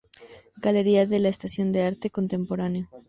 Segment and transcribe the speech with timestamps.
[0.65, 2.89] Galería La Estación Arte Contemporáneo.